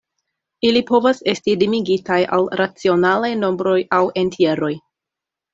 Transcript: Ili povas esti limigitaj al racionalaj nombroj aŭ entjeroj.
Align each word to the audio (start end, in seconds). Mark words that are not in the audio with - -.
Ili 0.69 0.79
povas 0.87 1.19
esti 1.33 1.53
limigitaj 1.63 2.19
al 2.39 2.49
racionalaj 2.63 3.31
nombroj 3.45 3.77
aŭ 3.99 4.03
entjeroj. 4.23 4.75